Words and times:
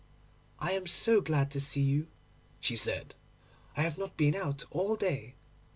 "I 0.57 0.71
am 0.71 0.87
so 0.87 1.21
glad 1.21 1.51
to 1.51 1.59
see 1.59 1.81
you," 1.83 2.07
she 2.59 2.75
said; 2.75 3.13
"I 3.77 3.83
have 3.83 3.99
not 3.99 4.17
been 4.17 4.33
out 4.33 4.65
all 4.71 4.95
day." 4.95 5.35